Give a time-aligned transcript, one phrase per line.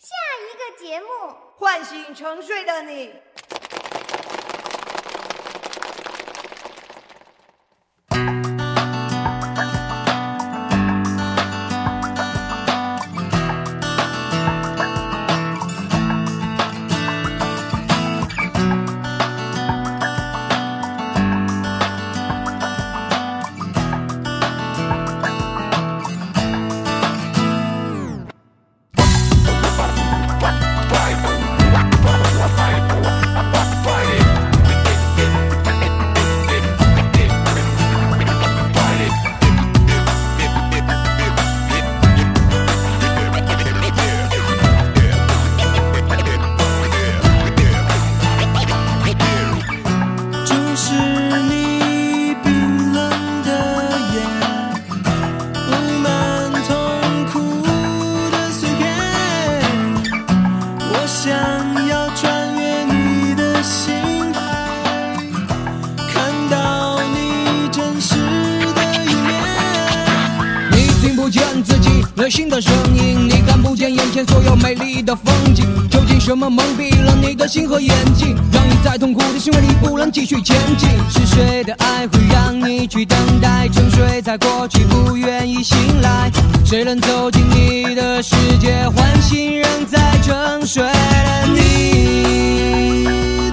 [0.00, 1.06] 下一个节目，
[1.58, 3.12] 唤醒沉睡的你。
[50.82, 52.48] 是你冰
[52.94, 53.10] 冷
[53.44, 53.48] 的
[54.14, 54.16] 眼，
[55.52, 55.68] 布
[56.02, 56.08] 满
[56.66, 56.70] 痛
[57.30, 57.32] 苦
[58.30, 58.80] 的碎片。
[60.90, 61.28] 我想
[61.86, 63.92] 要穿越你的心
[64.32, 64.38] 海，
[66.08, 66.14] 看
[66.50, 68.16] 到你真实
[68.74, 69.30] 的一面。
[70.72, 75.66] 你听不见自己内心的声音，你看不见眼前所有美丽的风景。
[76.30, 80.88] 什么蒙蔽了你的心和眼睛，让你在痛苦的行为里不能继续前进？
[81.10, 86.30] 是谁的爱会让你去等待，沉睡在过去，不愿意醒来？
[86.64, 93.50] 谁能走进你的世界，唤醒仍在沉睡的你？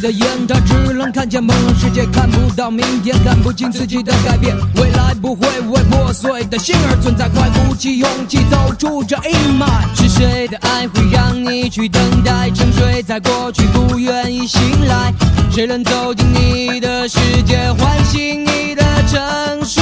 [0.00, 4.56] 的眼，他只能看见朦胧世界，看不到明天，看不清自己的改变。
[4.76, 9.66] 未来不会为破碎的心而存在，快鼓起勇气走出这阴霾。
[9.94, 15.12] 是谁的爱会让你去等待，沉睡在过去，不愿意醒来？
[15.50, 19.79] 谁能走进你的世界，唤醒你的沉睡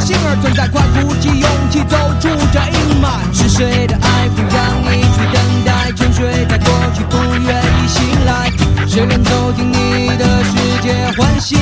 [0.00, 3.06] 心儿存在，快鼓起勇气走出这阴霾。
[3.32, 8.50] 是谁的爱会让你去等待，沉睡在过去，不愿意醒来？
[8.86, 10.52] 谁能走进你的世
[10.82, 11.58] 界，唤醒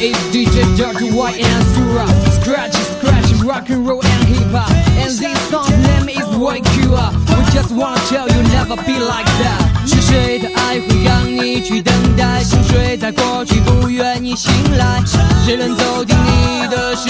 [0.00, 2.06] is DJ Dirty White and Sura
[2.40, 6.94] Scratch, scratch, rock and roll and hip hop And this song name is Wake You
[6.94, 15.02] Up We just wanna tell you never be like that 是谁的爱会让你去等待沉睡在过去，不愿意醒来？
[15.44, 17.09] 谁能走进你的世界，